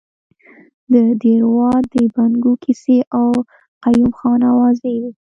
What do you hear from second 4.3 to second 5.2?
اوازې وې.